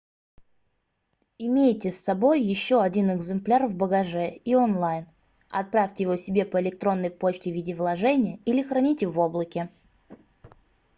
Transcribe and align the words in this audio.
имейте 1.39 1.91
с 1.91 1.99
собой 2.03 2.39
ещё 2.41 2.79
один 2.81 3.11
экземпляр 3.15 3.67
в 3.67 3.75
багаже 3.75 4.27
и 4.31 4.55
онлайн 4.55 5.05
отправьте 5.51 6.05
его 6.05 6.17
себе 6.17 6.43
по 6.43 6.59
электронной 6.59 7.11
почте 7.11 7.51
в 7.51 7.53
виде 7.53 7.75
вложения 7.75 8.39
или 8.45 8.63
храните 8.63 9.05
в 9.05 9.19
облаке" 9.19 9.69